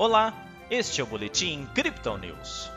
[0.00, 0.32] Olá,
[0.70, 2.70] este é o Boletim Crypto News.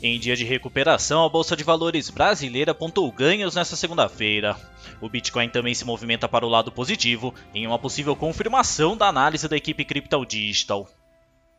[0.00, 4.56] Em dia de recuperação, a Bolsa de Valores brasileira apontou ganhos nesta segunda-feira.
[5.00, 9.48] O Bitcoin também se movimenta para o lado positivo, em uma possível confirmação da análise
[9.48, 10.88] da equipe Crypto Digital.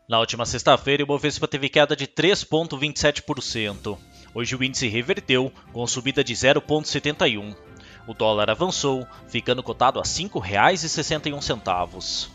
[0.08, 3.98] Na última sexta-feira, o Bovespa teve queda de 3,27%.
[4.34, 7.71] Hoje o índice reverteu, com subida de 0,71%.
[8.06, 12.28] O dólar avançou, ficando cotado a R$ 5,61.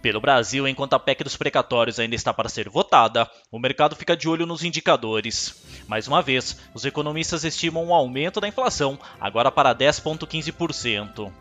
[0.00, 4.16] Pelo Brasil, enquanto a PEC dos precatórios ainda está para ser votada, o mercado fica
[4.16, 5.64] de olho nos indicadores.
[5.88, 11.32] Mais uma vez, os economistas estimam um aumento da inflação, agora para 10,15%.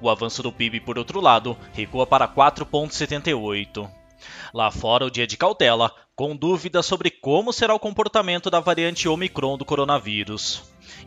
[0.00, 4.03] O avanço do PIB, por outro lado, recua para 4,78%.
[4.52, 9.08] Lá fora, o dia de cautela, com dúvidas sobre como será o comportamento da variante
[9.08, 10.62] Omicron do coronavírus.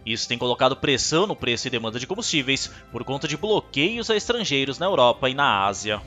[0.05, 4.16] Isso tem colocado pressão no preço e demanda de combustíveis por conta de bloqueios a
[4.16, 6.02] estrangeiros na Europa e na Ásia.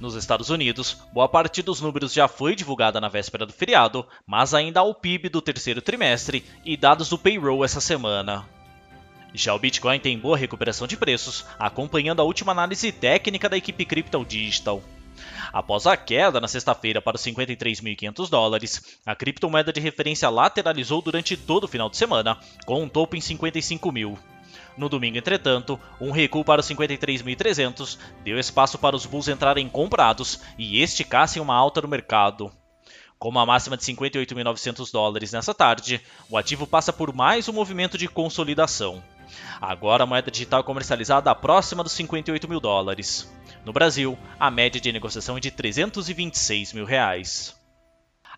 [0.00, 4.52] Nos Estados Unidos, boa parte dos números já foi divulgada na véspera do feriado, mas
[4.52, 8.46] ainda há o PIB do terceiro trimestre e dados do payroll essa semana.
[9.32, 13.84] Já o Bitcoin tem boa recuperação de preços, acompanhando a última análise técnica da equipe
[13.84, 14.82] Crypto Digital.
[15.52, 21.36] Após a queda na sexta-feira para os 53.500 dólares, a criptomoeda de referência lateralizou durante
[21.36, 24.18] todo o final de semana, com um topo em 55 mil.
[24.76, 30.40] No domingo, entretanto, um recuo para os 53.300 deu espaço para os bulls entrarem comprados
[30.58, 32.50] e esticassem uma alta no mercado.
[33.18, 37.96] Com uma máxima de 58.900 dólares nessa tarde, o ativo passa por mais um movimento
[37.96, 39.02] de consolidação.
[39.60, 43.32] Agora a moeda digital é comercializada próxima dos 58 mil dólares.
[43.64, 47.54] No Brasil, a média de negociação é de 326 mil reais.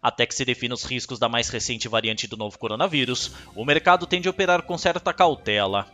[0.00, 4.06] Até que se defina os riscos da mais recente variante do novo coronavírus, o mercado
[4.06, 5.86] tende a operar com certa cautela.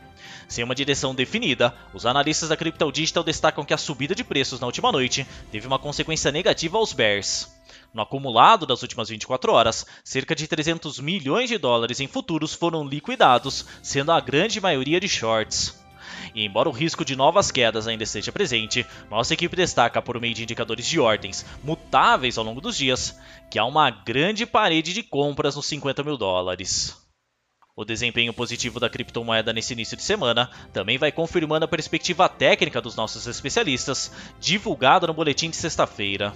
[0.48, 4.60] Sem uma direção definida, os analistas da Crypto Digital destacam que a subida de preços
[4.60, 7.51] na última noite teve uma consequência negativa aos bears.
[7.94, 12.86] No acumulado das últimas 24 horas, cerca de 300 milhões de dólares em futuros foram
[12.86, 15.78] liquidados, sendo a grande maioria de shorts.
[16.34, 20.34] E embora o risco de novas quedas ainda esteja presente, nossa equipe destaca por meio
[20.34, 23.18] de indicadores de ordens mutáveis ao longo dos dias
[23.50, 26.96] que há uma grande parede de compras nos 50 mil dólares.
[27.76, 32.80] O desempenho positivo da criptomoeda nesse início de semana também vai confirmando a perspectiva técnica
[32.80, 36.32] dos nossos especialistas, divulgada no boletim de sexta-feira.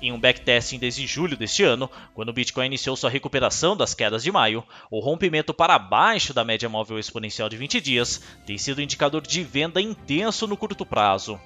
[0.00, 4.22] Em um backtesting desde julho deste ano, quando o Bitcoin iniciou sua recuperação das quedas
[4.22, 8.82] de maio, o rompimento para baixo da média móvel exponencial de 20 dias tem sido
[8.82, 11.38] indicador de venda intenso no curto prazo.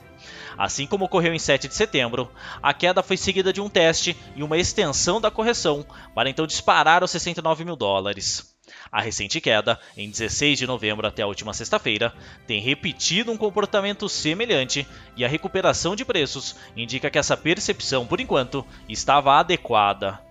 [0.58, 2.30] Assim como ocorreu em 7 de setembro,
[2.62, 7.02] a queda foi seguida de um teste e uma extensão da correção, para então disparar
[7.02, 8.54] aos 69 mil dólares.
[8.90, 12.12] A recente queda, em 16 de novembro até a última sexta-feira,
[12.46, 14.86] tem repetido um comportamento semelhante
[15.16, 20.29] e a recuperação de preços indica que essa percepção, por enquanto, estava adequada.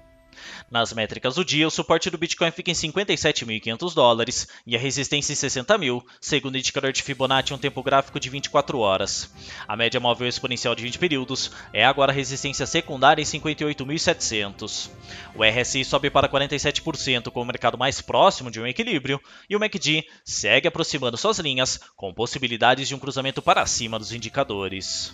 [0.70, 5.34] Nas métricas do dia, o suporte do Bitcoin fica em 57.500 dólares e a resistência
[5.34, 9.34] em 60 mil, segundo o indicador de Fibonacci em um tempo gráfico de 24 horas.
[9.68, 14.90] A média móvel exponencial de 20 períodos é agora a resistência secundária em 58.700.
[15.36, 19.60] O RSI sobe para 47%, com o mercado mais próximo de um equilíbrio, e o
[19.60, 25.14] MACD segue aproximando suas linhas, com possibilidades de um cruzamento para cima dos indicadores.